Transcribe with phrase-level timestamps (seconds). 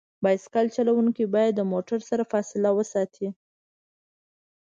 [0.23, 3.27] بایسکل چلونکي باید د موټرو سره فاصله وساتي.